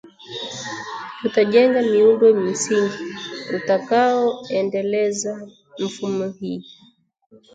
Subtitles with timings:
[1.19, 3.03] "Tutajenga miundo msingi!"
[3.55, 5.47] utakao endeleza
[5.79, 6.63] mfumo hii